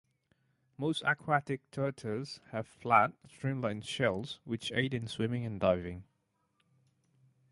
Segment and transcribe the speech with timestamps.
[0.79, 6.05] Most aquatic turtles have flat, streamlined shells, which aid in swimming and diving.